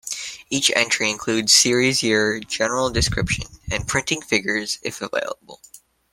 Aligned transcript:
Each 0.49 0.71
entry 0.75 1.11
includes: 1.11 1.53
series 1.53 2.01
year, 2.01 2.39
general 2.39 2.89
description, 2.89 3.45
and 3.69 3.87
printing 3.87 4.23
figures 4.23 4.79
if 4.81 4.99
available. 4.99 5.61